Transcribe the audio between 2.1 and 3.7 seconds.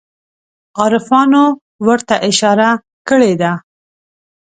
اشاره کړې ده.